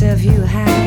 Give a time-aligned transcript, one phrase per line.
[0.00, 0.79] yourself you hide.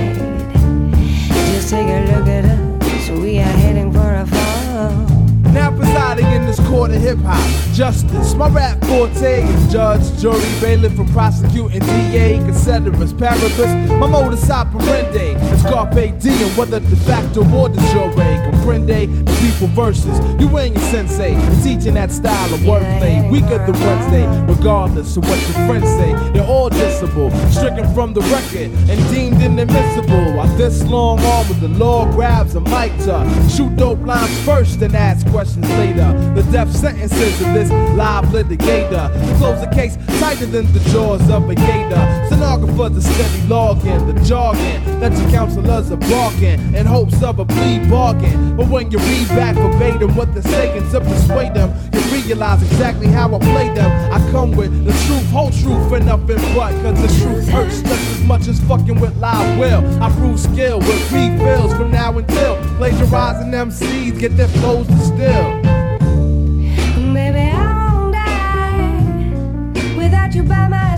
[6.93, 8.33] Of hip hop, justice.
[8.35, 13.99] My rap forte is judge, jury, bailiff, from prosecuting DA, considerus, paribus.
[13.99, 18.11] My modus operandi is carpe diem, whether de facto or de jure.
[18.13, 21.33] Comprende the people versus you and your sensei,
[21.63, 23.29] teaching that style of wordplay.
[23.31, 26.13] Weaker than Wednesday, regardless of what your friends say.
[26.33, 30.33] They're all dissable, stricken from the record and deemed inadmissible.
[30.35, 34.81] While this long arm with the law grabs a mic to shoot dope lines first
[34.81, 36.11] and ask questions later.
[36.35, 39.07] The death sentences of this live litigator.
[39.07, 42.25] To close the case tighter than the jaws of a gator.
[42.27, 47.45] Stenographers are steady logging the jargon that your counselors are barking in hopes of a
[47.45, 48.57] plea bargain.
[48.57, 53.07] But when you read back verbatim what they're saying to persuade them, you realize exactly
[53.07, 53.89] how I play them.
[54.11, 56.73] I come with the truth, whole truth, and nothing but.
[56.83, 60.03] Cause the truth hurts just as much as fucking with live will.
[60.03, 65.82] I prove skill with refills from now until plagiarizing MCs get their flows distilled.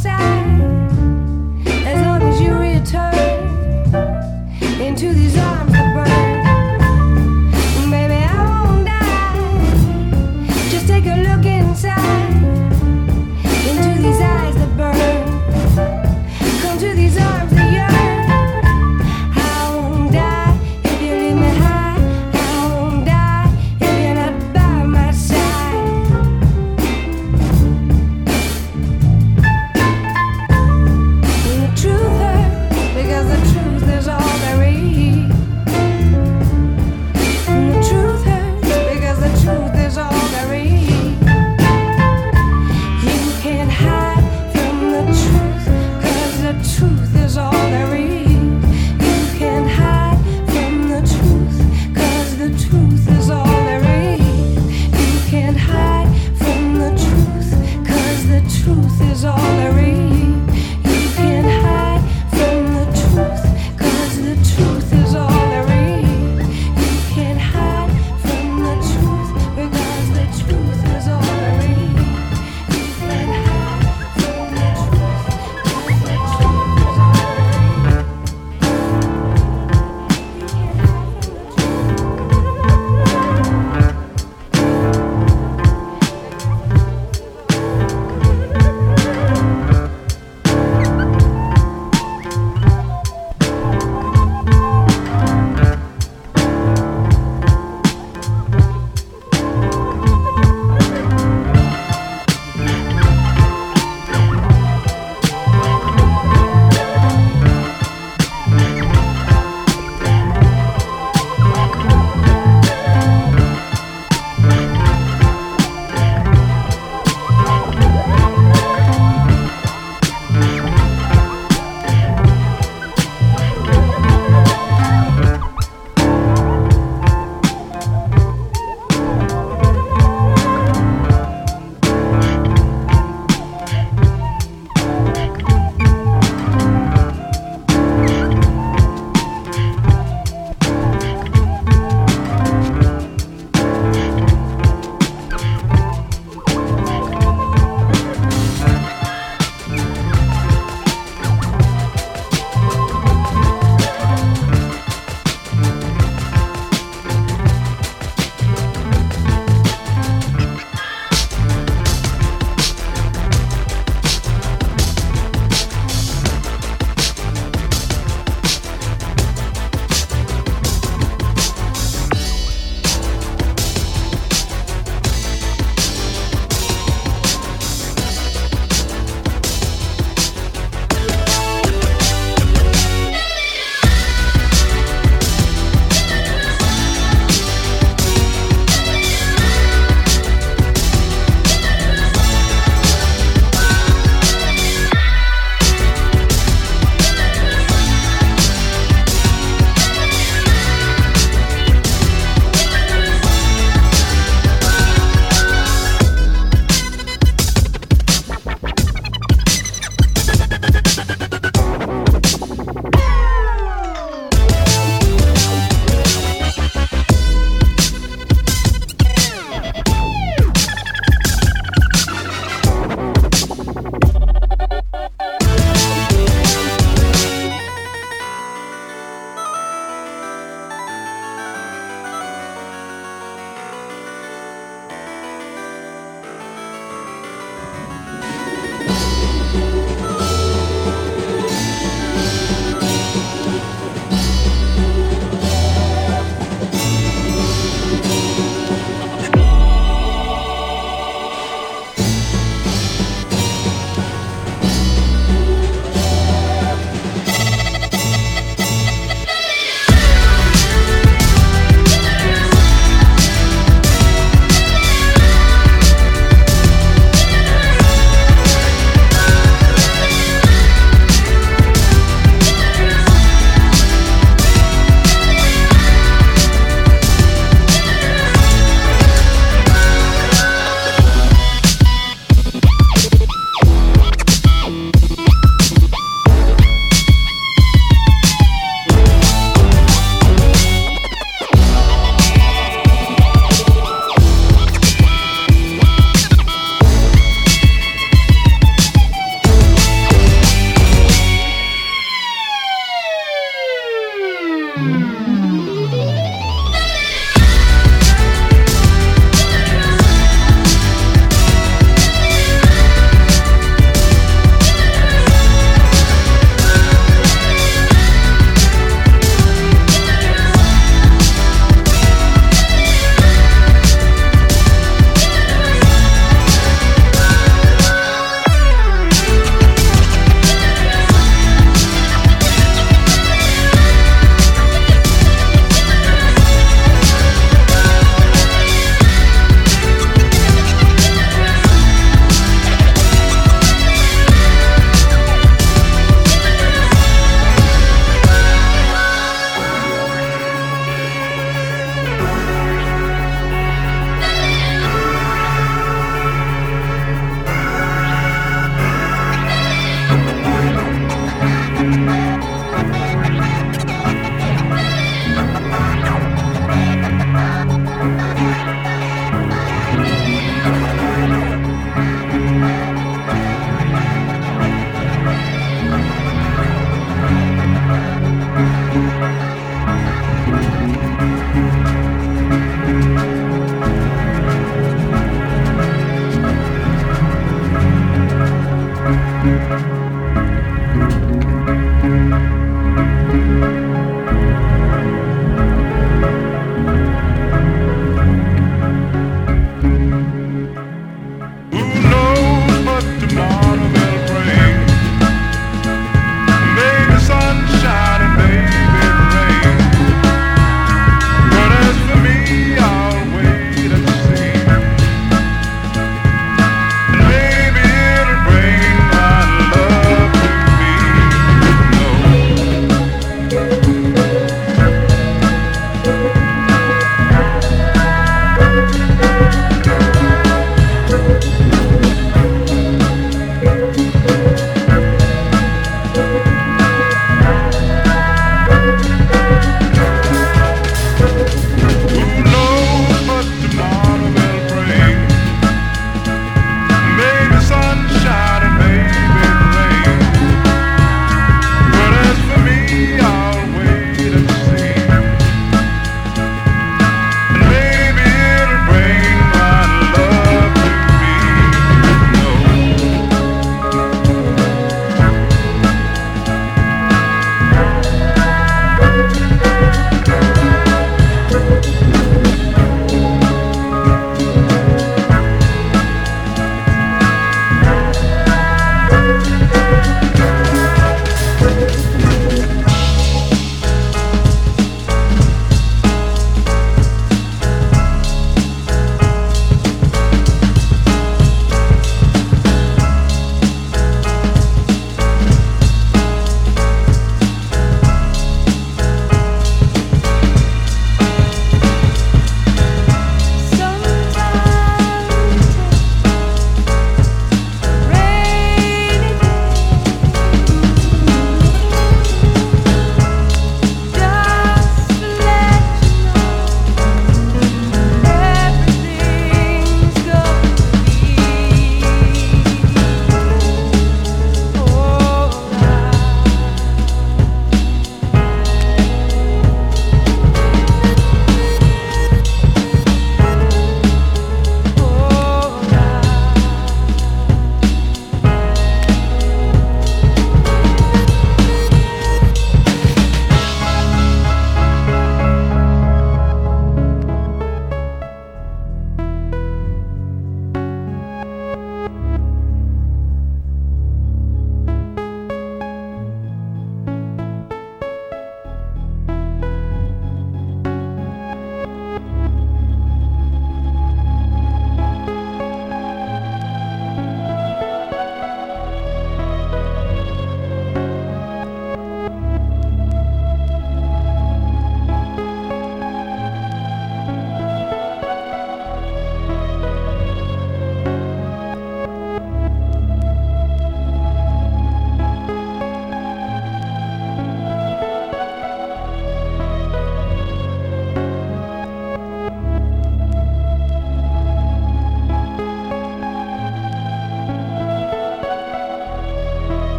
[0.00, 1.66] You side.
[1.86, 3.14] As long as you return
[4.80, 5.29] into these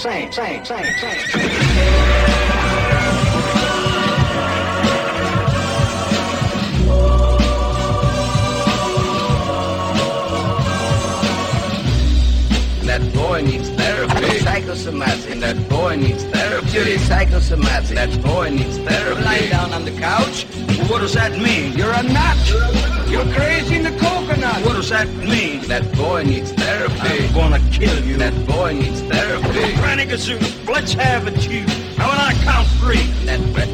[0.00, 0.84] same, same, same,
[12.86, 14.38] That boy needs therapy.
[14.38, 15.40] Psychosomatic.
[15.40, 16.96] That boy needs therapy.
[16.96, 17.94] Psychosomatic.
[17.94, 19.22] That boy needs therapy.
[19.22, 20.44] Lie down on the couch.
[20.88, 21.74] What does that mean?
[21.74, 22.38] You're a nut.
[23.06, 24.64] You're crazy in the coconut.
[24.64, 25.60] What does that mean?
[25.68, 27.26] That boy needs therapy.
[27.26, 28.16] I'm gonna kill you.
[28.16, 29.19] That boy needs therapy.
[30.10, 31.64] Let's have a chew.
[31.96, 33.06] Now when I count three.
[33.26, 33.68] That, that,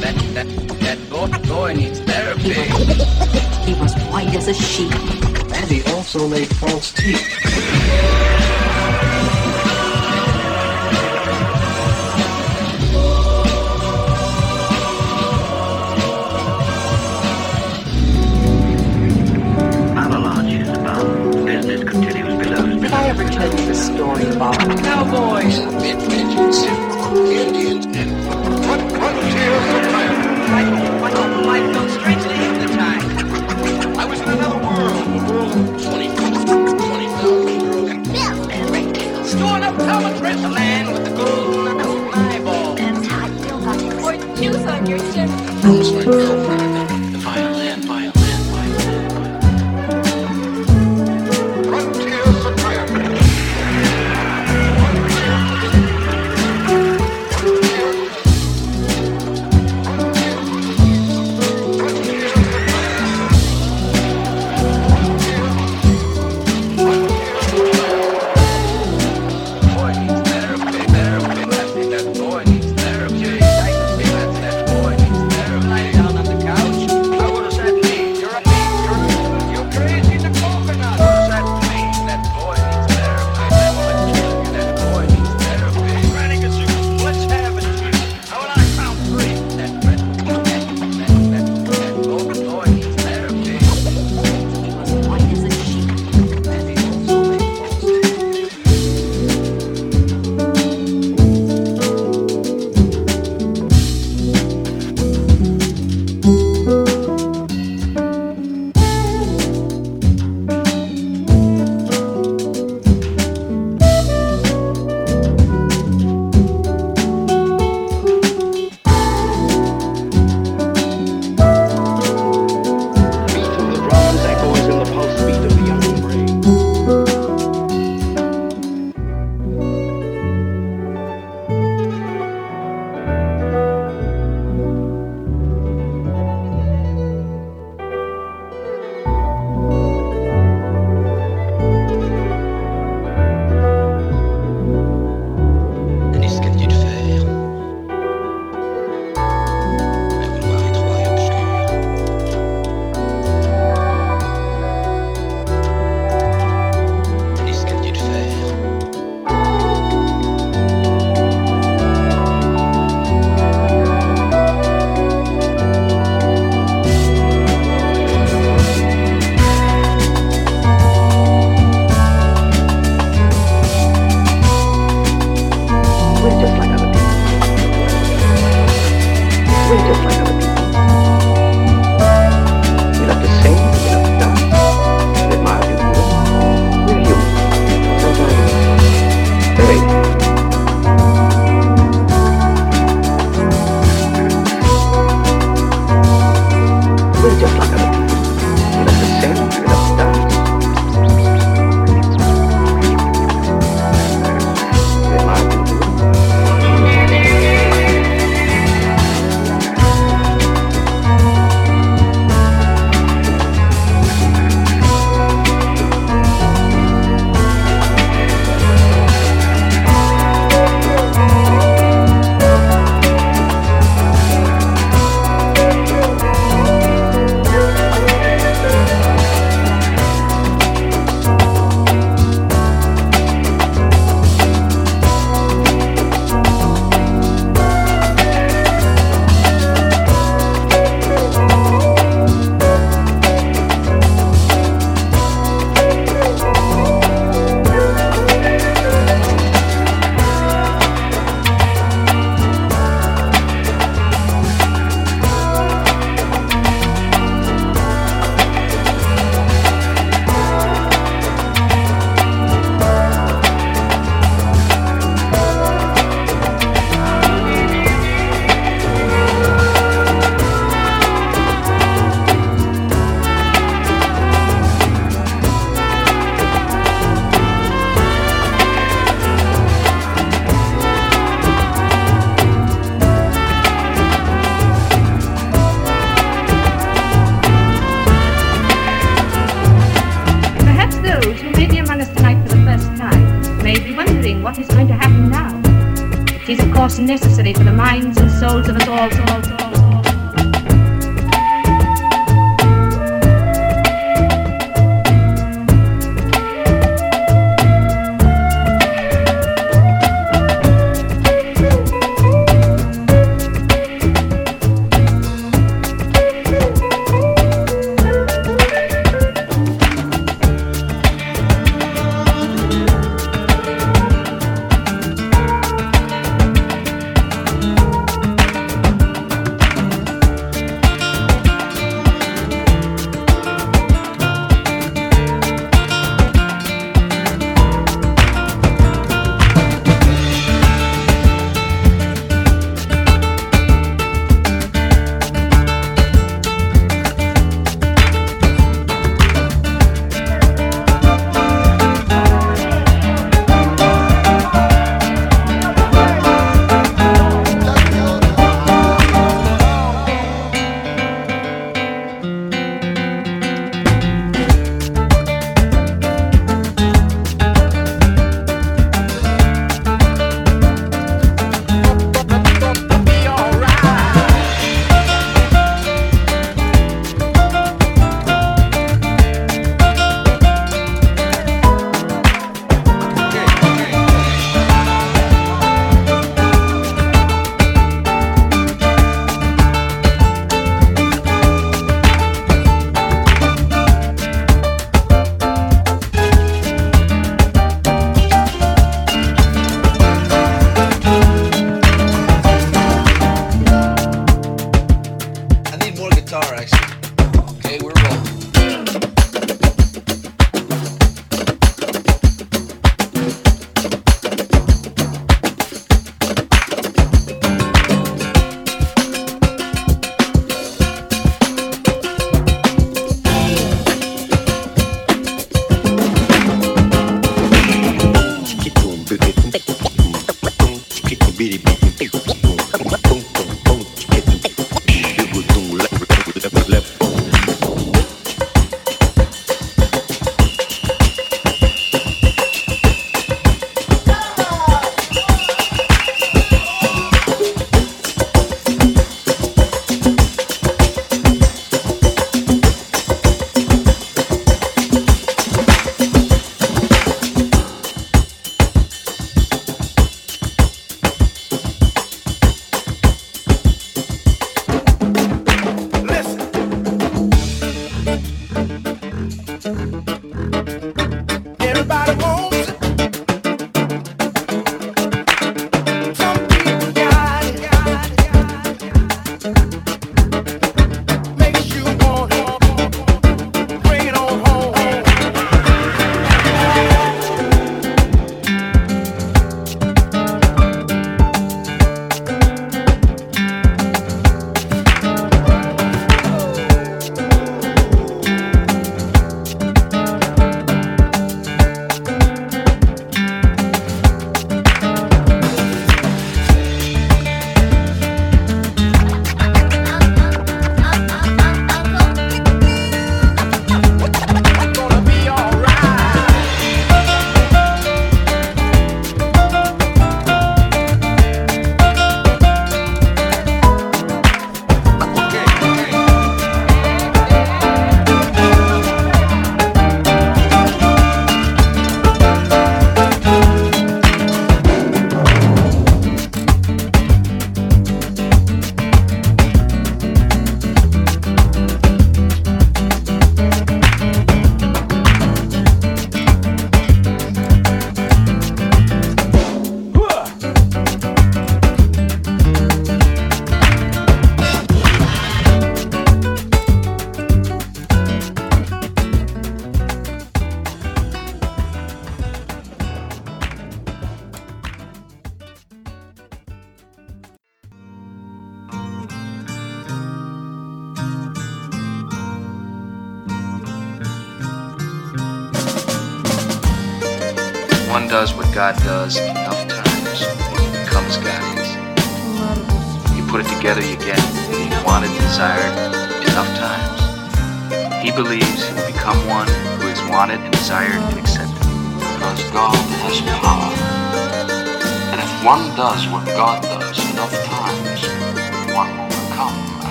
[0.00, 0.46] that, that,
[0.80, 2.54] that boy, boy needs therapy.
[3.70, 4.94] he was white as a sheet.
[5.54, 7.63] And he also made false teeth.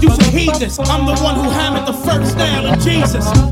[0.00, 0.78] You heed this.
[0.78, 3.47] I'm the one who hammered the first nail in Jesus.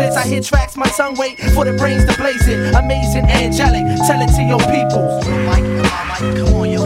[0.00, 2.74] I hit tracks, my tongue wait for the brains to blaze it.
[2.74, 3.84] Amazing, angelic.
[4.06, 5.20] Tell it to your people.
[5.24, 6.82] Come on, yo.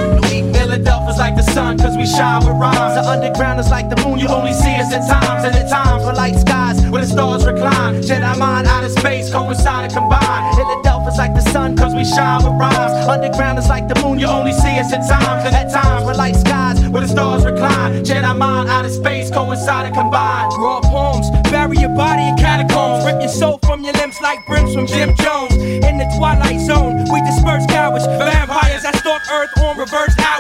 [0.53, 2.95] Philadelphia's like the sun, cause we shine with rhymes.
[2.95, 5.45] The underground is like the moon, you only see us at times.
[5.45, 8.03] And at times, we're like skies where the stars recline.
[8.03, 10.84] Jedi mind out of space, coincide and combine.
[11.05, 13.09] Philadelphia's like the sun, cause we shine with rhymes.
[13.09, 15.45] Underground is like the moon, you only see us at times.
[15.45, 18.05] And at times, we're like skies where the stars recline.
[18.05, 20.49] Jedi mind out of space, coincide and combine.
[20.59, 23.05] Raw poems, bury your body in catacombs.
[23.05, 25.53] Rip your soul from your limbs like brims from Jim Jones.
[25.55, 28.07] In the twilight zone, we disperse cowards.
[28.07, 30.34] Vampires that stalk Earth on reverse hours.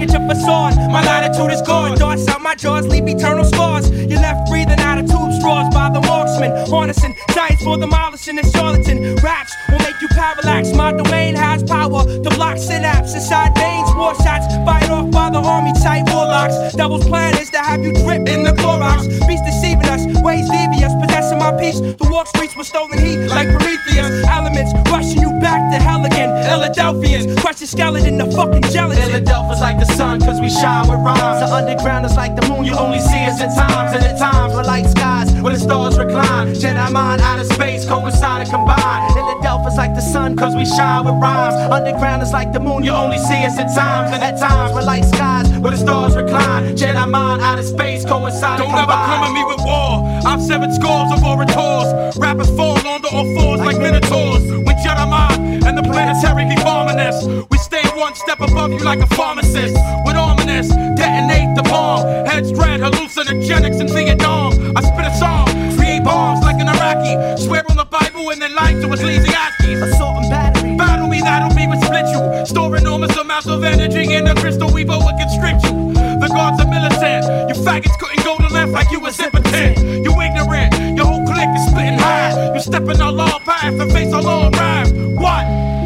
[0.00, 0.76] At your facade.
[0.92, 1.98] My latitude is gone.
[1.98, 3.90] Darts out my jaws, leave eternal scars.
[3.90, 6.50] You're left breathing out of tube straws by the marksman.
[6.70, 9.16] Harnessing science for the demolishing and charlatan.
[9.16, 10.72] Raps will make you parallax.
[10.72, 13.90] My domain has power to block synapse inside veins.
[13.94, 16.74] War shots fired off by the army type warlocks.
[16.74, 19.08] Devil's plan is to have you drip in the Clorox.
[19.26, 21.80] Beast deceiving us, ways devious, possessing my peace.
[21.80, 24.26] The walk streets with stolen heat like Prometheus.
[24.26, 26.30] Elements rushing you back to hell again.
[26.44, 27.40] Philadelphians.
[27.40, 29.02] Crush your skeleton, the fucking gelatin.
[29.02, 31.40] Philadelphia's like the sun, cause we shine with rhymes.
[31.40, 33.94] The underground is like the moon, you only see us at times.
[33.94, 36.54] And at times, we're like skies where the stars recline.
[36.54, 39.12] Jedi mind out of space, coincide and combine.
[39.12, 41.54] Philadelphia's like the sun, cause we shine with rhymes.
[41.72, 44.12] Underground is like the moon, you only see us at times.
[44.14, 46.76] And at times, we're like skies where the stars recline.
[46.76, 50.02] Jedi mind out of space, coincide Don't and ever come at me with war.
[50.26, 52.18] I've severed scores of orators.
[52.18, 54.42] Rappers fall onto all fours like minotaurs.
[54.66, 57.57] When Jedi mind and the planetary bombing us, we
[57.98, 59.74] one step above you like a pharmacist.
[60.06, 62.06] With ominous, detonate the bomb.
[62.26, 64.52] Heads dread, hallucinogenics in Vietnam.
[64.76, 67.42] I spit a song, create bombs like an Iraqi.
[67.42, 69.82] Swear on the Bible and then lie to his lazy asses.
[69.82, 70.76] Assault and battery.
[70.76, 72.46] Battle me, that'll be what split you.
[72.46, 75.92] Store enormous amounts of energy in a crystal weaver would constrict you.
[76.22, 77.26] The guards are militant.
[77.50, 79.78] You faggots couldn't go to left like you was impotent.
[80.04, 80.96] You ignorant.
[80.96, 82.54] Your whole clique is split in half.
[82.54, 84.92] You step in our law path and face our law wrath.
[84.92, 85.77] What?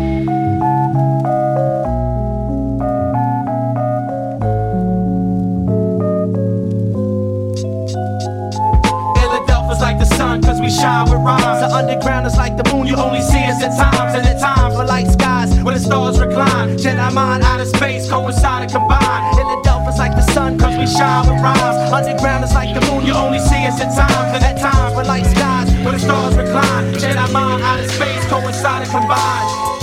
[10.72, 11.60] Shine with rhymes.
[11.60, 14.14] The underground is like the moon, you only see us at times.
[14.16, 16.76] And at times, we're like skies where the stars recline.
[16.78, 19.22] Jedi mind out of space, coincide and combine.
[19.36, 21.92] Philadelphia's like the sun, cause we shine with rhymes.
[21.92, 24.32] Underground is like the moon, you only see us at times.
[24.34, 26.94] And at times, we're like skies where the stars recline.
[26.94, 29.81] Jedi mind out of space, coincide and combine.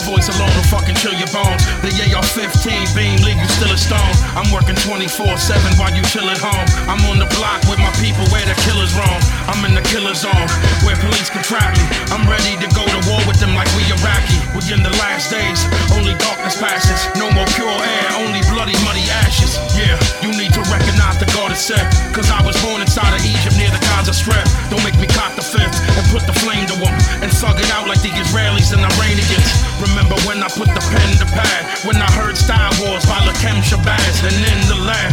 [0.00, 1.60] My voice alone will fucking chill your bones.
[1.84, 4.14] The AR-15 beam leave you still a stone.
[4.32, 6.64] I'm working 24/7 while you chill at home.
[6.88, 9.20] I'm on the block with my people where the killers roam.
[9.44, 10.48] I'm in the killer zone
[10.88, 11.84] where police can trap me.
[12.16, 14.40] I'm ready to go to war with them like we Iraqi.
[14.56, 15.68] We in the last days.
[15.92, 17.00] Only darkness passes.
[17.20, 18.06] No more pure air.
[18.24, 19.60] Only bloody muddy ashes.
[19.80, 21.80] Yeah, you need to recognize the God is set.
[22.12, 24.44] Cause I was born inside of Egypt near the Gaza Strip.
[24.68, 26.92] Don't make me cock the fifth and put the flame to them
[27.24, 29.48] and thug it out like the Israelis and Iranians.
[29.80, 31.64] Remember when I put the pen to pad?
[31.88, 35.12] When I heard Star Wars by Lakim Shabazz and in the lab.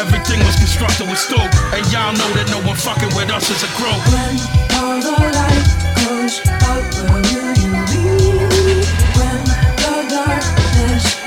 [0.00, 1.52] Everything was constructed with stoke.
[1.76, 4.00] And y'all know that no one fucking with us is a group.
[4.80, 5.68] All the light
[6.08, 7.52] goes out, will you
[7.92, 8.80] be?
[9.12, 9.40] When
[9.76, 11.25] the darkness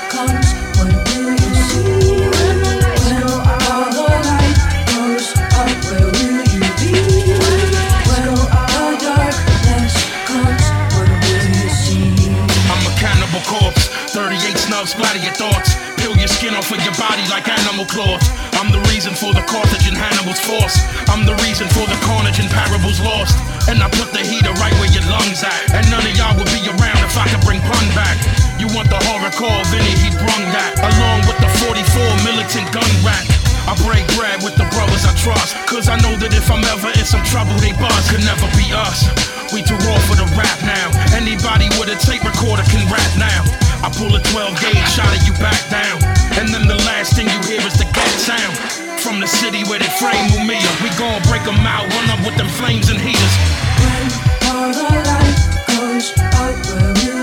[15.00, 15.80] splatter your thoughts.
[15.96, 18.20] Peel your skin off of your body like animal cloth.
[18.60, 20.76] I'm the reason for the Carthage and Hannibal's force.
[21.08, 23.32] I'm the reason for the carnage and parables lost.
[23.64, 25.72] And I put the heater right where your lungs at.
[25.72, 28.20] And none of y'all would be around if I could bring pun back.
[28.60, 30.76] You want the horror call, Vinnie, he brung that.
[30.84, 31.80] Along with the 44
[32.28, 33.24] militant gun rack.
[33.64, 35.56] I break bread with the brothers I trust.
[35.64, 38.04] Cause I know that if I'm ever in some trouble, they buzz.
[38.12, 39.08] Could never be us.
[39.48, 40.92] We too raw for the rap now.
[41.16, 43.69] Anybody with a tape recorder can rap now.
[43.82, 45.96] I pull a 12 gauge shot of you back down.
[46.36, 48.54] And then the last thing you hear is the cat sound.
[49.00, 50.68] From the city where they frame Mumia.
[50.84, 53.34] We gon' break 'em out, run up with them flames and heaters.
[53.80, 54.04] When
[54.52, 55.38] All the light
[55.72, 57.19] goes out, will you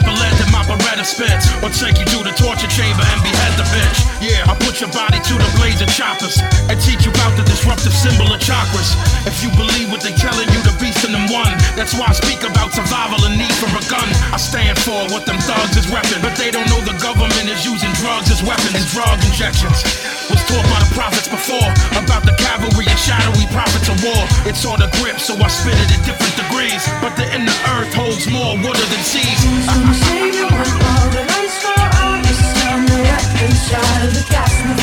[0.00, 1.46] the type Beretta spits.
[1.62, 3.98] Or take you to the torture chamber and behead the bitch.
[4.18, 7.46] Yeah, I put your body to the blades of choppers and teach you about the
[7.46, 8.98] disruptive symbol of chakras.
[9.26, 11.52] If you believe what they telling you, the beast in them one.
[11.78, 14.08] That's why I speak about survival and need for a gun.
[14.34, 17.62] I stand for what them thugs is repping, but they don't know the government is
[17.64, 19.78] using drugs as weapons and drug injections.
[20.26, 24.22] Was taught by the prophets before about the cavalry and shadowy prophets of war.
[24.48, 26.82] It's on the grip, so I spit it at different degrees.
[26.98, 29.40] But the inner earth holds more water than seas.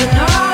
[0.04, 0.53] Servants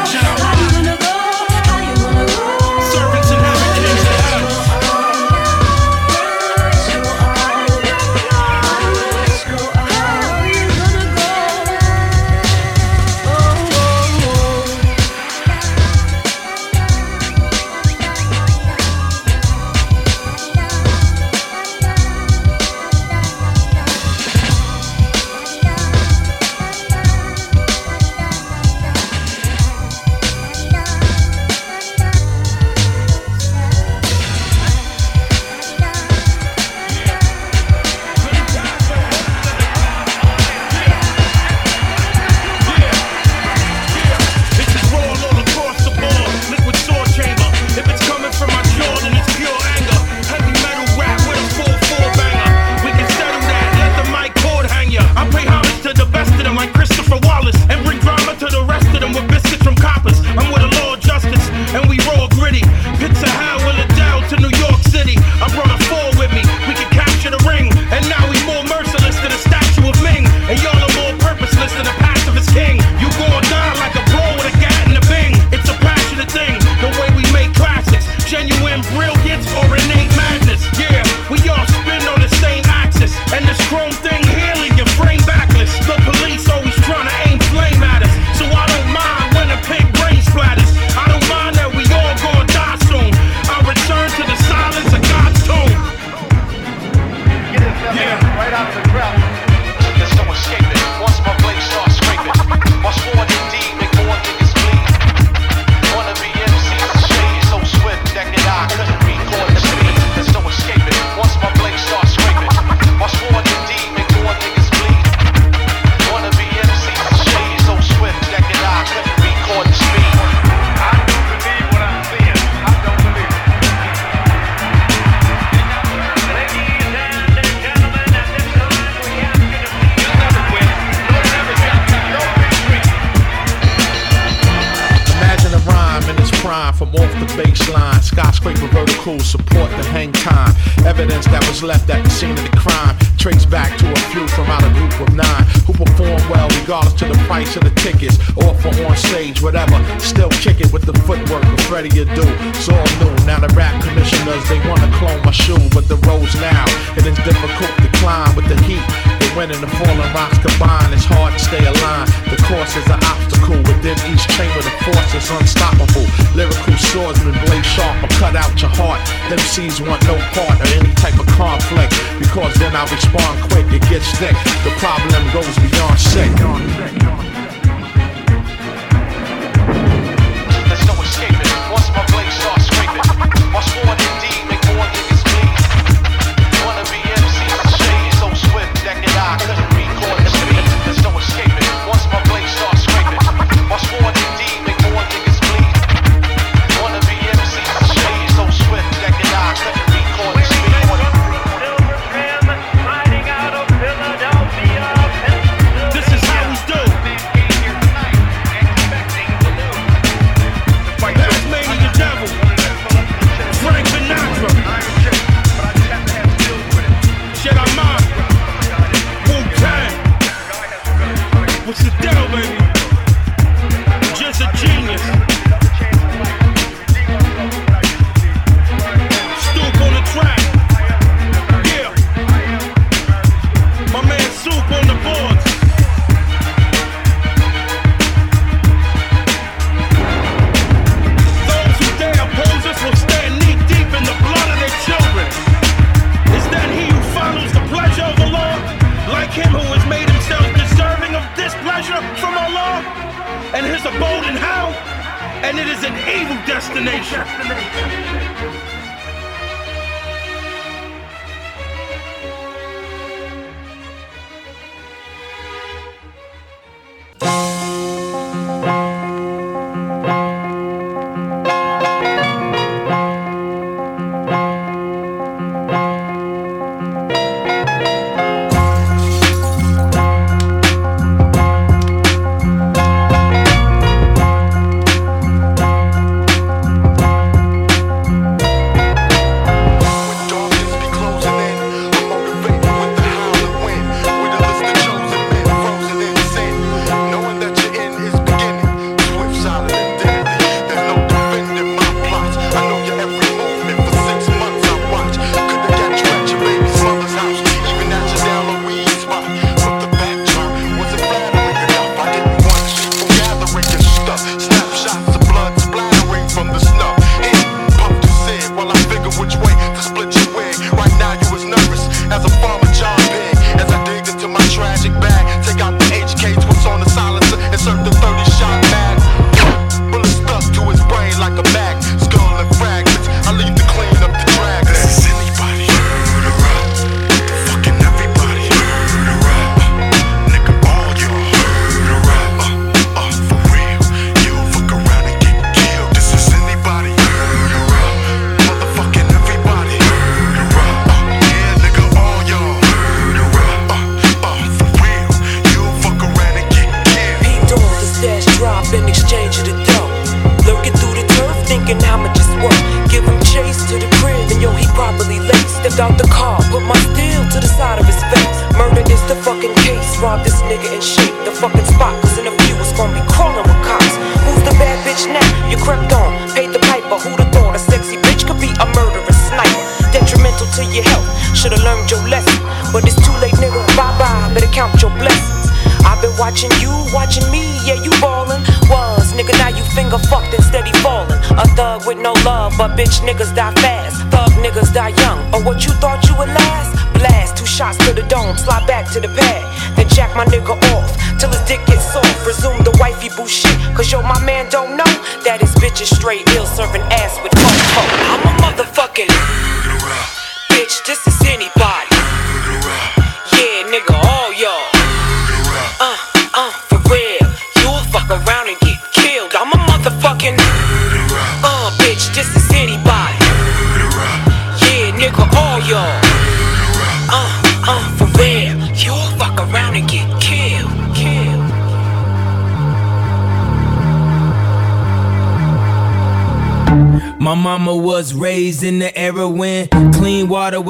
[137.38, 138.02] baseline.
[138.02, 140.54] Skyscraper vertical support the hang time.
[140.86, 144.26] Evidence that was left at the scene of the crime traced back to a few
[144.28, 147.74] from out a group of nine who perform well regardless to the price of the
[147.76, 149.76] tickets or for on stage, whatever.
[150.00, 152.24] Still kick it with the footwork of Freddie Adu.
[152.56, 153.12] It's all new.
[153.26, 156.64] Now the rap commissioners, they wanna clone my shoe, but the road's now.
[156.96, 160.92] It is difficult to climb with the heat when wind and the falling rocks combine,
[160.92, 162.10] it's hard to stay aligned.
[162.34, 166.02] The course is an obstacle within each chamber, the force is unstoppable.
[166.34, 168.98] Lyrical swordsmen blade sharp or cut out your heart.
[169.30, 173.70] Them seeds want no part of any type of conflict because then I respond quick,
[173.70, 174.34] it gets thick.
[174.66, 177.19] The problem goes beyond sick.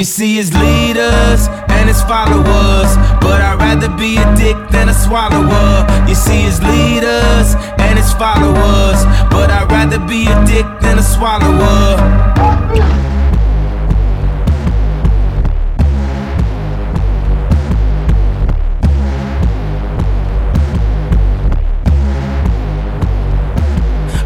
[0.00, 4.94] You see his leaders and his followers, but I'd rather be a dick than a
[4.94, 6.08] swallower.
[6.08, 11.02] You see his leaders and his followers, but I'd rather be a dick than a
[11.02, 12.99] swallower.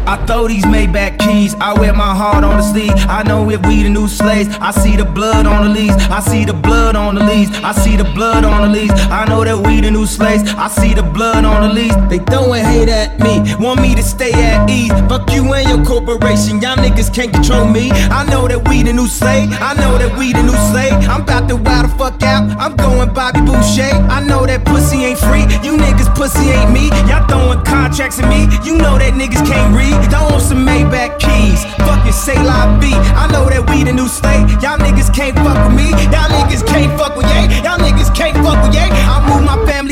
[0.07, 2.93] I throw these Maybach keys, I wear my heart on the sleeve.
[3.07, 5.95] I know if we the new slaves, I see the blood on the leaves.
[6.09, 7.51] I see the blood on the leaves.
[7.63, 8.93] I see the blood on the leaves.
[9.09, 11.95] I know that we the new slaves, I see the blood on the leaves.
[12.09, 14.91] They throwing hate at me, want me to stay at ease.
[15.09, 17.91] Fuck you and your corporation, y'all niggas can't control me.
[17.91, 20.93] I know that we the new slave, I know that we the new slave.
[21.09, 23.93] I'm about to wild the fuck out, I'm going Bobby Boucher.
[24.09, 26.89] I know that pussy ain't free, you niggas pussy ain't me.
[27.09, 29.94] Y'all throwing contracts at me, you know that niggas can't read.
[30.09, 32.95] Don't want some Maybach keys, fucking say la vie.
[33.15, 35.89] I know that we the new slave, y'all niggas can't fuck with me.
[36.13, 38.89] Y'all niggas can't fuck with yay, y'all niggas can't fuck with yay.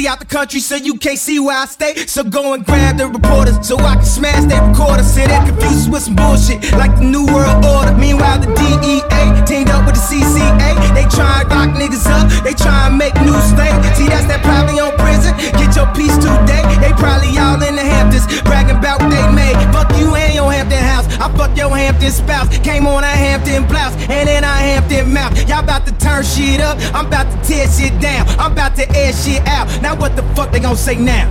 [0.03, 1.95] I family out the country so you can't see where I stay.
[2.07, 5.07] So go and grab the reporters so I can smash their recorders.
[5.07, 7.95] Say they confused with some bullshit like the New World Order.
[7.95, 10.71] Meanwhile, the DEA teamed up with the CCA.
[10.93, 13.79] They try and lock niggas up, they try and make new slaves.
[13.97, 15.35] See, that's that probably on prison.
[15.55, 16.63] Get your piece today.
[16.83, 19.55] They probably all in the Hamptons bragging about what they made.
[19.71, 21.07] Fuck you and your Hampton house.
[21.19, 22.49] I fuck your Hampton spouse.
[22.59, 25.31] Came on a Hampton blouse and then a Hampton mouth.
[25.47, 26.77] Y'all about to turn shit up.
[26.93, 28.27] I'm about to tear shit down.
[28.39, 29.67] I'm about to air shit out.
[29.81, 31.29] Now what the fuck they gonna say now?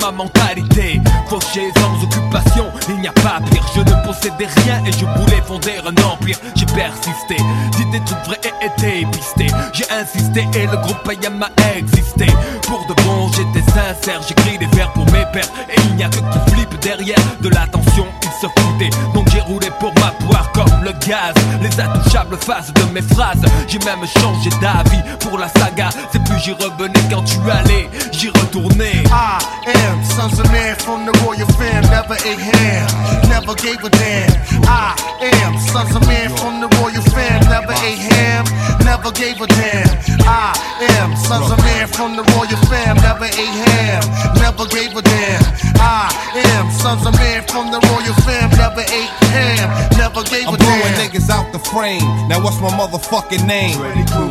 [0.00, 1.00] Ma mentalité.
[1.28, 3.64] Fauché sans occupation, il n'y a pas pire.
[3.74, 6.38] Je ne possédais rien et je voulais fonder un empire.
[6.54, 7.36] J'ai persisté,
[7.76, 9.46] dit des trucs vrais et été pisté.
[9.72, 11.50] J'ai insisté et le groupe Payam a
[22.36, 23.42] faces de mes phrases.
[23.68, 25.88] J'ai même changé d'avis pour la saga.
[26.12, 29.02] C'est plus j'y revenais quand tu allais, j'y retournais.
[29.10, 30.02] I am
[31.56, 32.86] fam, never ate ham,
[33.28, 34.30] never gave a damn.
[34.68, 34.94] I
[35.42, 38.44] am sons of man from the royal fam, never ate ham,
[38.84, 39.88] never gave a damn.
[40.24, 40.52] I
[41.00, 44.02] am sons of man from the royal fam, never ate ham,
[44.36, 45.42] never gave a damn.
[45.80, 46.12] I
[46.56, 50.56] am sons of man from the royal fam, never ate ham, never gave a I'm
[50.56, 52.04] blowing niggas out the frame.
[52.28, 53.80] Now what's my motherfucking name?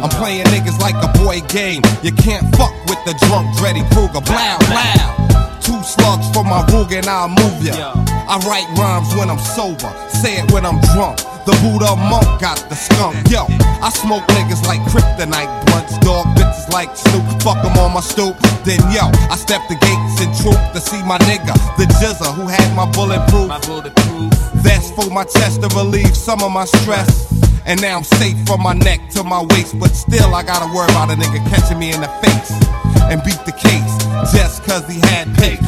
[0.03, 1.81] I'm playing niggas like a boy game.
[2.03, 4.21] You can't fuck with the drunk Dreddy Kruger.
[4.21, 5.54] Blow, blow.
[5.65, 7.97] Two slugs for my Ruger and I'll move ya.
[8.29, 11.17] I write rhymes when I'm sober, say it when I'm drunk.
[11.49, 13.17] The Buddha monk got the skunk.
[13.33, 13.49] Yo,
[13.81, 17.25] I smoke niggas like kryptonite blunts, dog bitches like Snoop.
[17.41, 18.37] Fuck 'em on my stoop.
[18.61, 22.45] Then yo, I step the gates and troop to see my nigga, the Jizza, who
[22.45, 23.47] had my bulletproof.
[23.47, 24.33] My bulletproof.
[24.61, 27.33] That's for my chest to relieve some of my stress.
[27.65, 30.91] And now I'm safe from my neck to my waist, but still I gotta worry
[30.91, 32.64] about a nigga catching me in the face
[33.09, 33.95] and beat the case
[34.33, 35.59] just cause he had pace.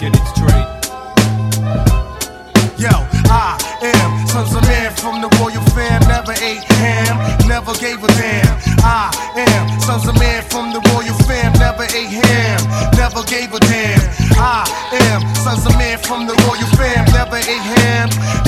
[0.00, 0.68] Get it straight.
[2.78, 2.90] Yo,
[3.30, 6.00] I am sons of man from the royal fam.
[6.08, 8.58] Never ate ham, never gave a damn.
[8.82, 11.52] I am sons of man from the royal fam.
[11.54, 12.60] Never ate ham,
[12.96, 14.03] never gave a damn.
[14.36, 14.64] I
[15.12, 17.04] am sons of man from the royal fam.
[17.12, 17.64] Never ate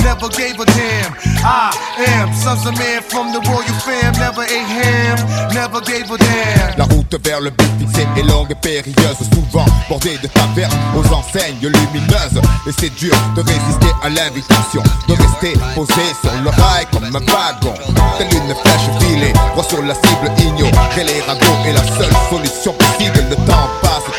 [0.03, 1.13] never gave a damn.
[1.43, 1.71] I
[2.07, 4.13] am sons of man from the royal fam.
[4.19, 5.17] Never ate ham,
[5.53, 6.77] never gave a damn.
[6.77, 11.07] La route vers le but fixé est longue et périlleuse, souvent bordée de tavernes aux
[11.13, 12.41] enseignes lumineuses.
[12.67, 17.25] Et c'est dur de résister à l'invitation, de rester posé sur le rail comme un
[17.31, 17.73] wagon.
[18.17, 22.73] Telle une flèche filée, droit sur la cible, ignorer les ragots est la seule solution
[22.73, 23.25] possible.
[23.29, 24.16] Le temps passe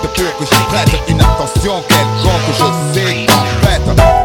[0.00, 2.48] pour que j'y prête une attention quelconque.
[2.58, 3.82] Je sais qu'en fait,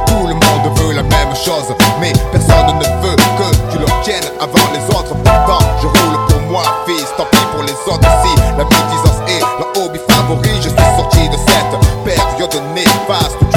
[0.07, 4.67] tout le monde veut la même chose, mais personne ne veut que tu l'obtiennes avant
[4.73, 5.15] les autres.
[5.15, 8.09] Pourtant, je roule pour moi, fils, tant pis pour les autres.
[8.23, 13.56] Si la médisance est le hobby favori, je suis sorti de cette période néfaste.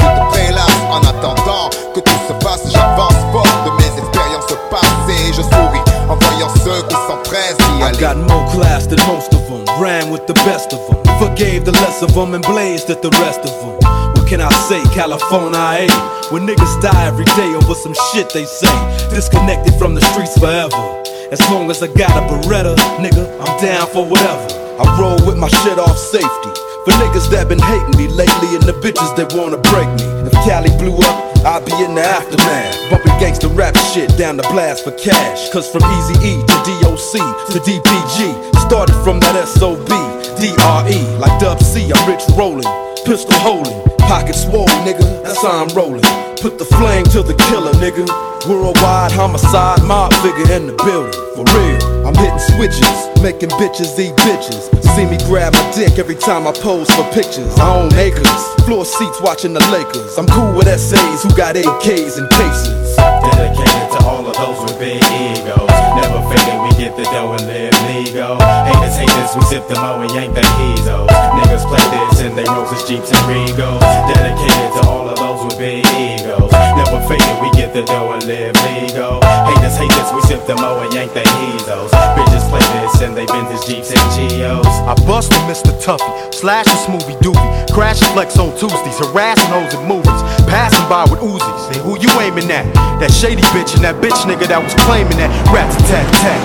[8.01, 11.71] Got more class than most of them, ran with the best of them, forgave the
[11.85, 13.77] less of them, and blazed at the rest of them.
[14.17, 15.85] What can I say, California?
[15.85, 15.93] Ain't.
[16.33, 18.73] When niggas die every day over some shit they say,
[19.13, 20.81] disconnected from the streets forever.
[21.29, 24.49] As long as I got a Beretta, nigga, I'm down for whatever.
[24.81, 26.51] I roll with my shit off safety.
[26.89, 30.25] For niggas that been hating me lately and the bitches that wanna break me.
[30.25, 32.91] If Cali blew up, I'd be in the aftermath.
[32.91, 35.49] Bumping gangsta rap shit down the blast for cash.
[35.51, 37.13] Cause from Eazy E to DOC
[37.51, 39.89] to DPG, started from that SOB,
[40.37, 41.17] DRE.
[41.17, 42.69] Like Dub C, I'm rich rolling,
[43.05, 45.23] pistol holding, pocket swole, nigga.
[45.23, 46.03] That's how I'm rolling.
[46.37, 48.30] Put the flame to the killer, nigga.
[48.49, 51.13] Worldwide homicide, mob figure in the building.
[51.37, 52.89] For real, I'm hitting switches,
[53.21, 54.65] making bitches eat bitches.
[54.97, 57.53] See me grab my dick every time I pose for pictures.
[57.61, 60.17] I own acres, floor seats watching the Lakers.
[60.17, 62.97] I'm cool with SAs who got AKs and cases.
[62.97, 65.69] Dedicated to all of those with big egos.
[66.01, 68.41] Never fading, we get the dough and live legal.
[68.41, 71.07] Haters hate this, we sip the mo and yank the heezos.
[71.37, 73.79] Niggas play this and they roses, jeeps, and regos.
[74.09, 76.51] Dedicated to all of those with big egos.
[76.51, 79.21] Never fading, we get the dough and live legal.
[79.49, 81.89] Haters hate this, we sip the mo and yank the heezos.
[82.15, 84.65] Bitches play this and they Bentley's, jeeps, and geos.
[84.65, 85.71] I bust with Mr.
[85.81, 90.87] Tuffy, slash a smoothie doobie, crash and flex on Tuesdays, harassing hoes at movies, passing
[90.89, 91.73] by with Uzis.
[91.73, 92.65] Say, who you aiming at?
[92.99, 96.41] That shady bitch and that bitch nigga that was claiming that rat tat tat.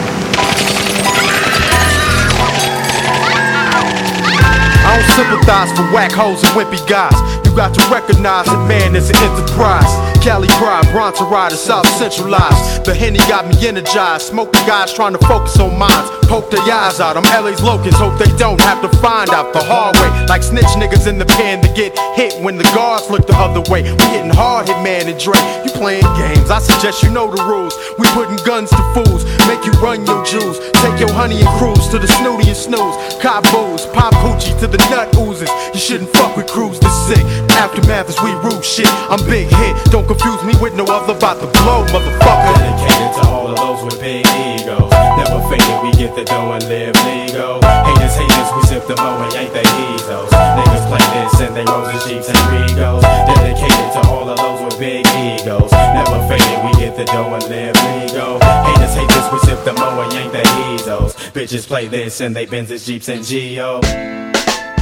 [4.86, 7.25] I don't sympathize for whack hoes and wimpy guys.
[7.56, 10.15] Got to recognize that man is an enterprise.
[10.26, 12.84] Cali pride, Bronx rider, South centralized.
[12.84, 14.26] The Henny got me energized.
[14.26, 16.10] Smoking guys trying to focus on minds.
[16.26, 17.16] Poke their eyes out.
[17.16, 20.10] I'm LA's locals, hope they don't have to find out the hard way.
[20.26, 23.62] Like snitch niggas in the pen to get hit when the guards look the other
[23.70, 23.86] way.
[23.86, 25.38] We hitting hard, hit man and Dre.
[25.62, 27.78] You playing games, I suggest you know the rules.
[27.96, 30.58] We putting guns to fools, make you run your jewels.
[30.82, 32.96] Take your honey and cruise to the snooty and snooze.
[33.22, 35.50] Cop booze, pop hoochie to the nut oozes.
[35.70, 37.22] You shouldn't fuck with crews this sick.
[37.62, 38.90] Aftermath is we root shit.
[39.06, 42.52] I'm big hit, don't confuse me with no other about the blow, motherfucker.
[42.56, 44.90] Dedicated to all of those with big egos.
[44.90, 47.60] Never fading, we get the dough and live legal.
[47.60, 50.30] Haters, haters, we sip the mo and yank the heezos.
[50.32, 53.02] Niggas play this and they roses, jeeps, and regos.
[53.02, 55.70] Dedicated to all of those with big egos.
[55.72, 58.40] Never fading, we get the dough and live legal.
[58.40, 61.12] Haters, haters, we sip the mo and yank the heezos.
[61.32, 63.84] Bitches play this and they Benzes, jeeps, and geos.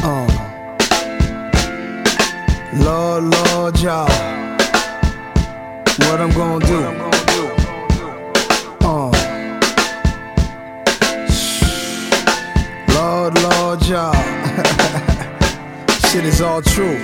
[0.04, 0.30] Uh.
[2.76, 4.33] Lord, Lord, y'all.
[6.06, 6.80] What I'm gonna do?
[8.86, 9.10] Uh.
[12.94, 14.14] Lord, Lord, y'all.
[16.10, 16.98] Shit is all true.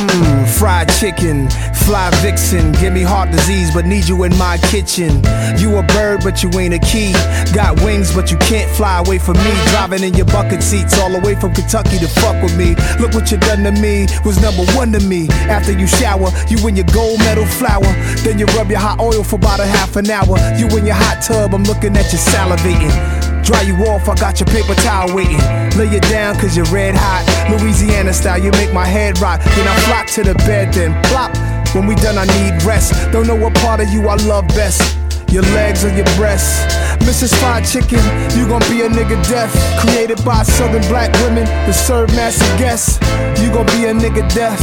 [0.00, 1.48] Mmm, fried chicken,
[1.90, 5.10] fly vixen, give me heart disease, but need you in my kitchen.
[5.58, 7.10] You a bird, but you ain't a key.
[7.52, 9.50] Got wings, but you can't fly away from me.
[9.74, 12.76] Driving in your bucket seats all the way from Kentucky to fuck with me.
[13.00, 15.26] Look what you done to me, was number one to me.
[15.50, 17.90] After you shower, you in your gold medal flower.
[18.22, 20.38] Then you rub your hot oil for about a half an hour.
[20.54, 22.94] You in your hot tub, I'm looking at you salivating.
[23.42, 25.42] Dry you off, I got your paper towel waiting.
[25.74, 27.26] Lay it down cause you're red hot.
[27.50, 29.42] Louisiana style, you make my head rock.
[29.42, 31.34] Then I flock to the bed, then plop.
[31.74, 32.92] When we done, I need rest.
[33.12, 34.98] Don't know what part of you I love best.
[35.30, 36.66] Your legs or your breasts.
[37.06, 37.32] Mrs.
[37.38, 38.02] Fried Chicken,
[38.36, 39.54] you gon' be a nigga deaf.
[39.78, 42.98] Created by southern black women to serve massive guests.
[43.40, 44.58] You gon' be a nigga deaf.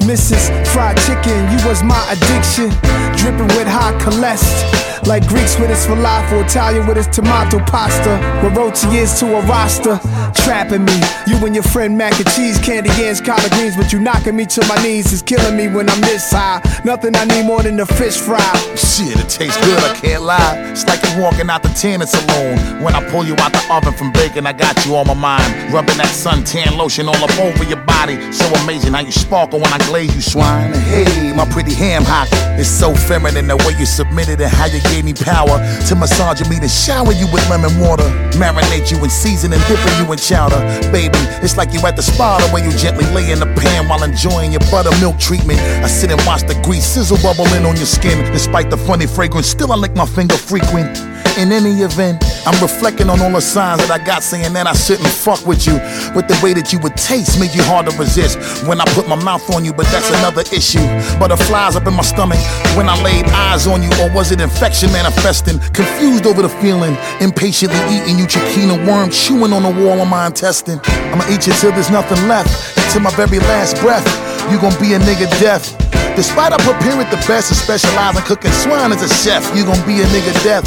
[0.00, 0.48] Mrs.
[0.68, 2.70] Fried Chicken, you was my addiction.
[3.18, 4.78] Dripping with high cholesterol.
[5.06, 8.20] Like Greeks with his falafel, Italian with his tomato pasta.
[8.54, 9.98] Roti is to a roster.
[10.42, 11.00] Trapping me.
[11.26, 14.44] You and your friend mac and cheese, candy yams, collard greens, but you knocking me
[14.46, 16.60] to my knees is killing me when I'm this high.
[16.84, 18.52] Nothing I need more than a fish fry.
[18.76, 20.56] Shit, it tastes good, I can't lie.
[20.72, 22.82] It's like you walking out the tanning saloon.
[22.82, 25.72] When I pull you out the oven from bacon, I got you on my mind.
[25.72, 28.16] Rubbing that suntan lotion all up over your body.
[28.32, 30.72] So amazing how you sparkle when I glaze you, swine.
[30.94, 32.28] Hey, my pretty ham hock.
[32.58, 36.40] It's so feminine the way you submitted and how you gave me power to massage
[36.48, 38.06] me, to shower you with lemon water,
[38.38, 40.60] marinate you in season and dipping you in chowder.
[40.92, 43.88] Baby, it's like you at the spa the way you gently lay in the pan
[43.88, 45.58] while enjoying your buttermilk treatment.
[45.82, 48.18] I sit and watch the grease sizzle bubbling on your skin.
[48.32, 50.98] Despite the funny fragrance, still I lick my finger frequent.
[51.38, 54.72] In any event, I'm reflecting on all the signs that I got saying that I
[54.72, 55.74] shouldn't fuck with you.
[56.14, 59.08] With the way that you would taste, make you hard to resist when I put
[59.08, 60.84] my mouth on you, but that's another issue.
[61.18, 62.38] Butterflies up in my stomach
[62.76, 65.58] when I laid eyes on you, or was it infection manifesting?
[65.72, 70.26] Confused over the feeling, impatiently eating you trichina worm, chewing on the wall of my
[70.26, 70.80] intestine.
[70.84, 72.50] I'ma eat you till there's nothing left,
[72.92, 74.06] till my very last breath.
[74.50, 75.76] You gon' be a nigga death.
[76.16, 79.64] Despite I prepare it the best and specialize in cooking swine as a chef, you
[79.64, 80.66] gon' be a nigga death.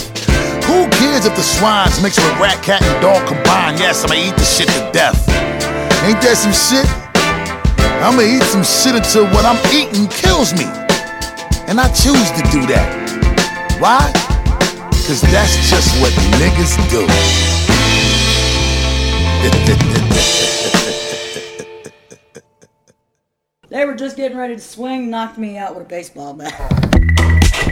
[0.65, 3.79] Who cares if the swine's mixed with rat, cat, and dog combined?
[3.79, 5.17] Yes, I'ma eat the shit to death.
[6.05, 7.00] Ain't that some shit?
[8.03, 10.65] I'ma eat some shit until what I'm eating kills me.
[11.67, 13.77] And I choose to do that.
[13.79, 14.11] Why?
[15.05, 17.05] Cause that's just what niggas do.
[23.69, 27.70] They were just getting ready to swing, knocked me out with a baseball bat.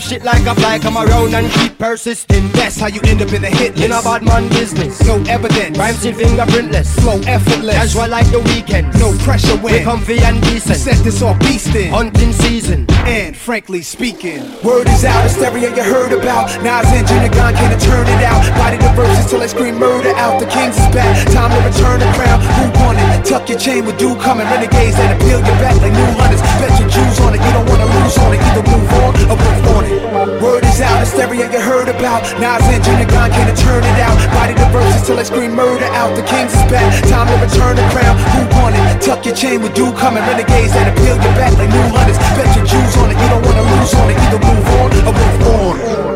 [0.00, 0.78] shit like a fly.
[0.78, 2.48] Come around and keep persisting.
[2.52, 3.84] That's how you end up in the hit list.
[3.84, 5.78] In a bad man business, no evidence.
[5.78, 7.74] Rhymes in fingerprintless, slow, effortless.
[7.74, 9.74] Casual like the weekend, no pressure when.
[9.74, 10.78] We're comfy and decent.
[10.78, 12.86] Set this off beasting, Hunting season.
[13.06, 15.24] And frankly speaking, word is out.
[15.24, 16.48] it's stereo you heard about.
[16.62, 18.42] Nas and gun can't turn it out.
[18.56, 20.40] Body the verses till I scream murder out.
[20.40, 21.14] The kings is back.
[21.32, 22.40] Time to return the crown.
[22.40, 23.24] Who won it?
[23.24, 24.46] Tuck your chain with you coming.
[24.46, 26.40] Renegades that appeal your back like new hunters.
[26.60, 27.40] Bet your Jews on it.
[27.42, 30.42] You don't wanna on it, either move on or move on it.
[30.42, 32.22] Word is out, hysteria you heard about.
[32.40, 34.16] Nas engine and gun can't turn it out.
[34.34, 36.16] Body the verses till I scream murder out.
[36.16, 38.16] The king's is back, time to return the crown.
[38.34, 39.02] Who won it?
[39.02, 40.22] Tuck your chain with dew coming.
[40.22, 42.18] Renegades that appeal your back like new hunters.
[42.34, 45.14] Bet your Jews on it, you don't wanna lose on it, either move on or
[45.14, 46.09] move on.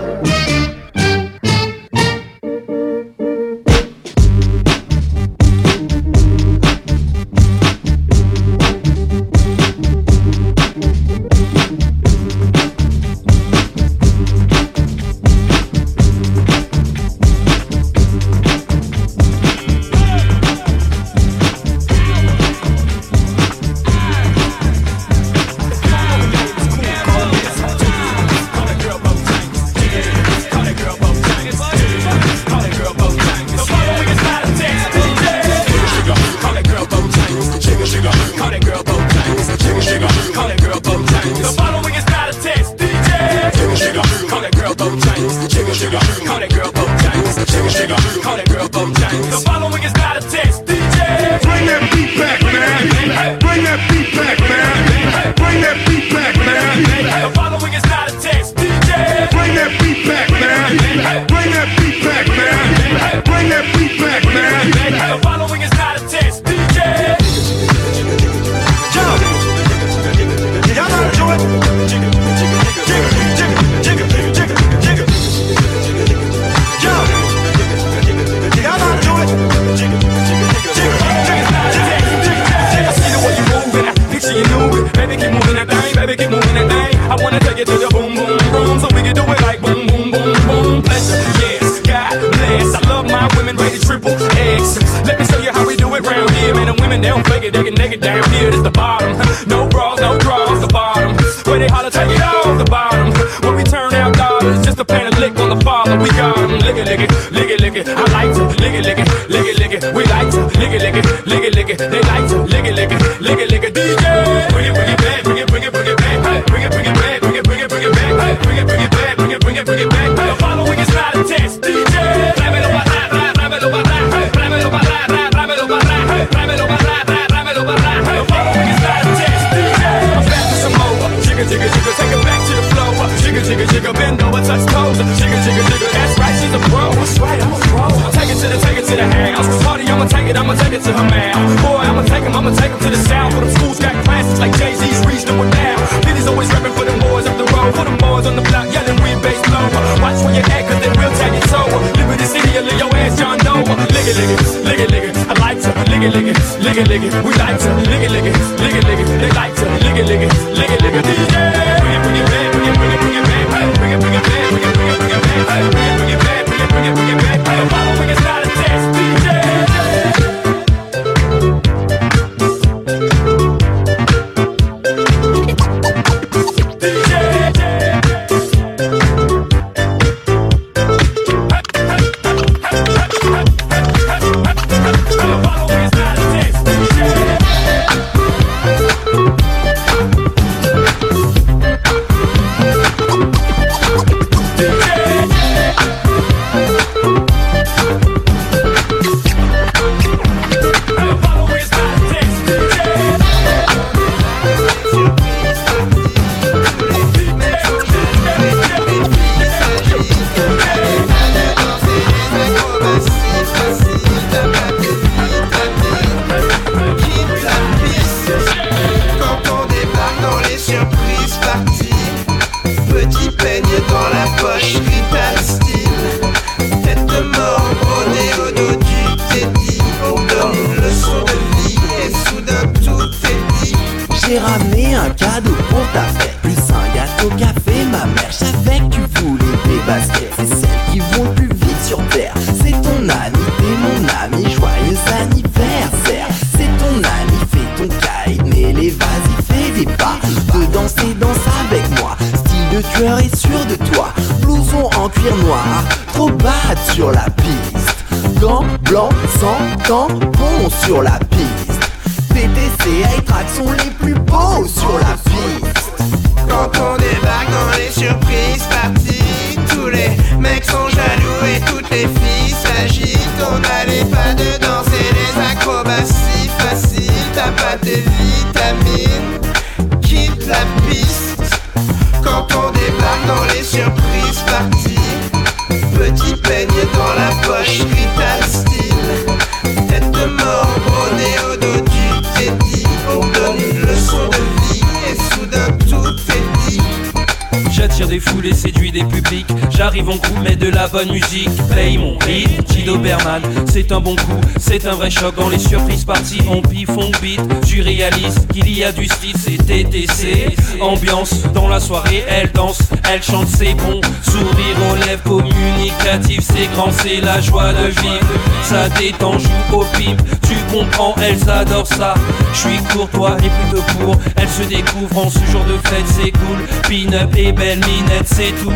[298.45, 299.47] les séduits des publics.
[299.77, 301.51] J'arrive en coup, mais de la bonne musique.
[301.75, 303.43] Paye mon hit, Guido Berman.
[303.67, 305.35] C'est un bon coup, c'est un vrai choc.
[305.37, 307.41] Dans les surprises parties, on pif, on beat.
[307.67, 310.55] Tu réalises qu'il y a du style, c'est TTC.
[310.81, 312.79] Ambiance dans la soirée, elle danse,
[313.13, 314.01] elle chante, c'est bon.
[314.23, 318.27] Sourire aux lèvres, communicatif, c'est grand, c'est la joie de vivre.
[318.63, 320.23] Ça détend, joue au pipe.
[320.49, 322.15] Tu comprends, elles adorent ça.
[322.53, 324.17] Je suis courtois et plutôt court.
[324.37, 326.63] Elles se découvrent en ce jour de fête, c'est cool.
[326.89, 328.73] Pin-up et belle minette, c'est tout.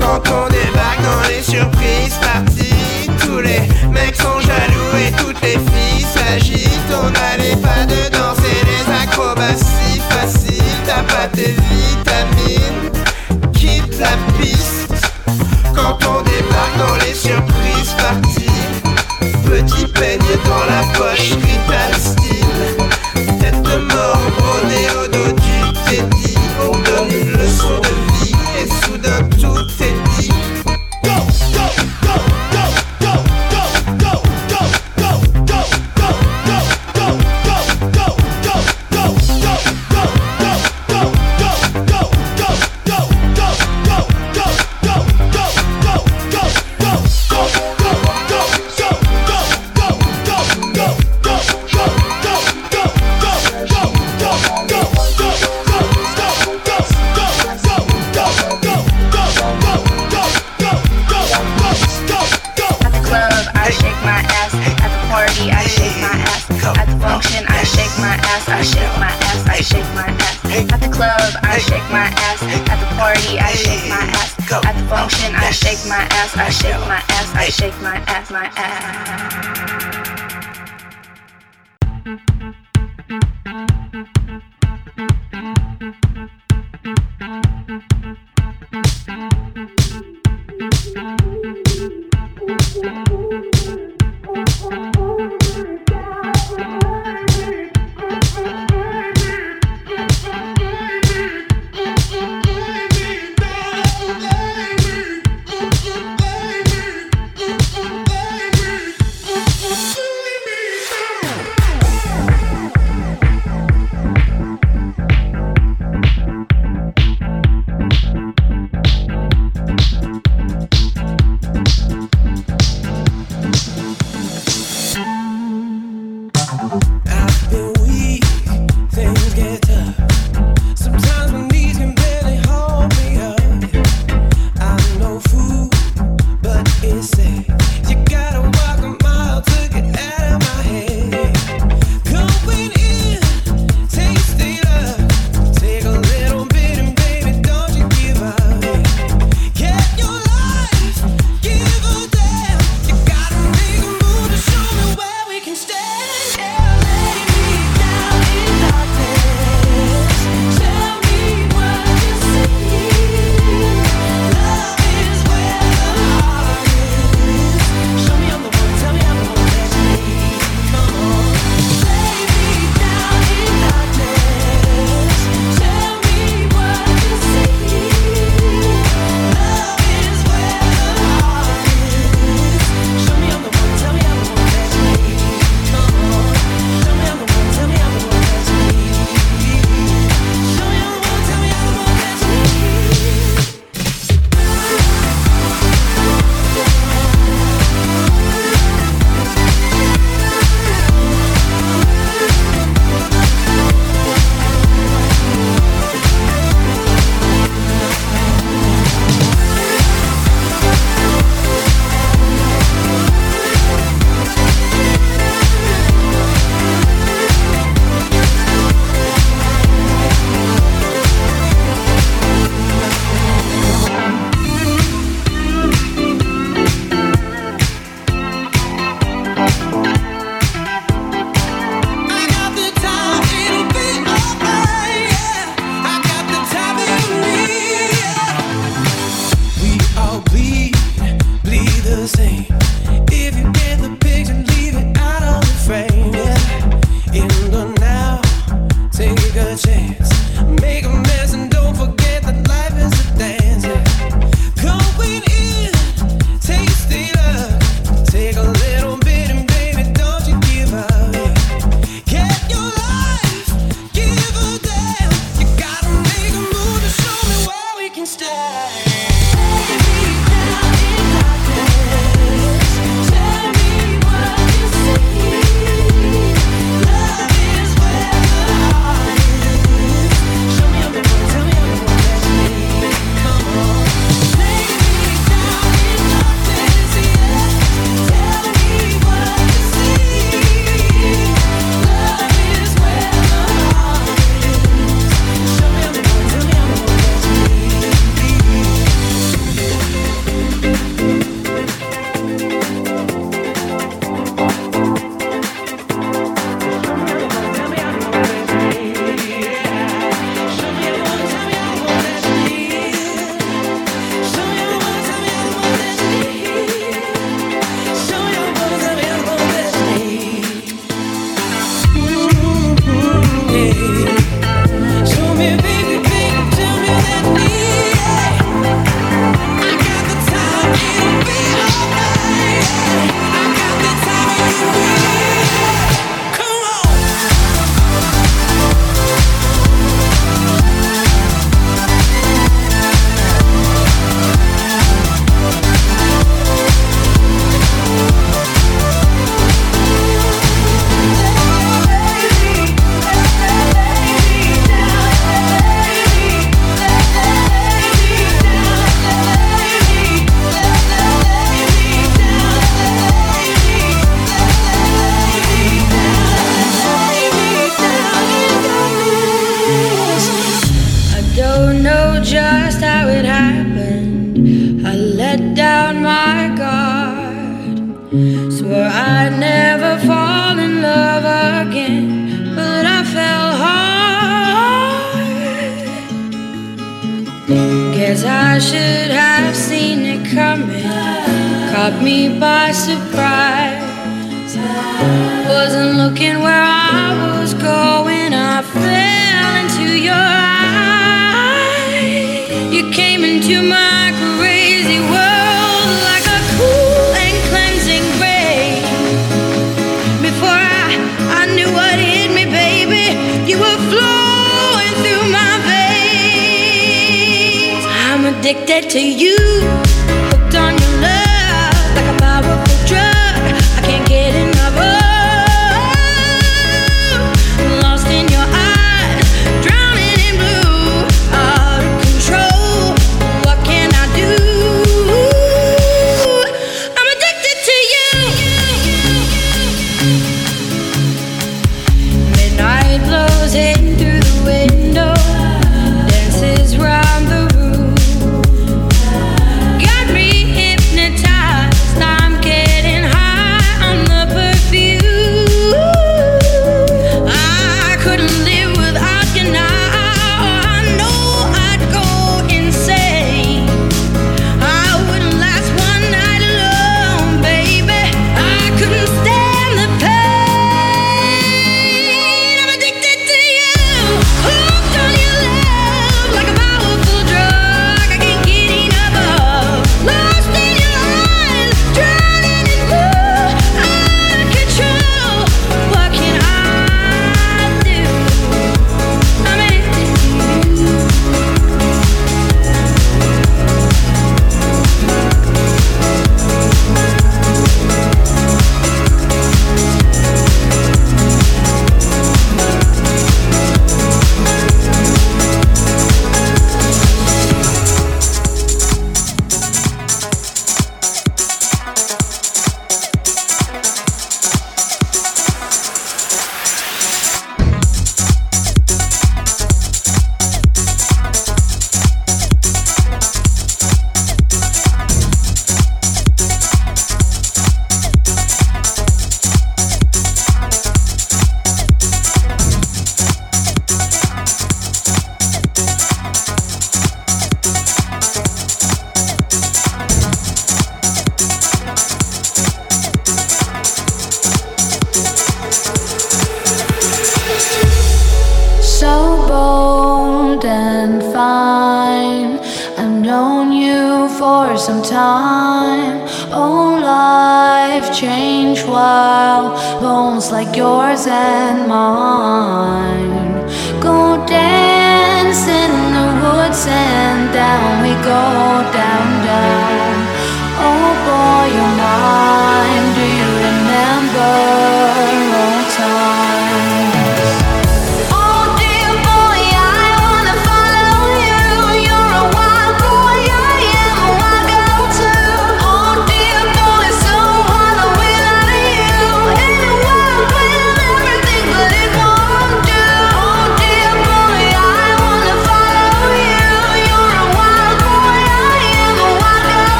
[0.00, 3.10] Quand on débarque dans les surprises parties.
[3.20, 6.92] Tous les mecs sont jaloux et toutes les filles s'agitent.
[6.92, 10.62] On n'allait pas de danser les acrobaties faciles.
[10.86, 12.90] T'as pas tes vitamines,
[13.52, 14.92] quitte la piste
[15.74, 18.50] Quand on débarque dans les surprises parties
[19.44, 21.34] Petit peigne dans la poche,